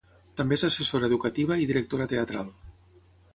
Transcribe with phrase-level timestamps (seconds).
[0.39, 2.51] També és assessora educativa i directora teatral.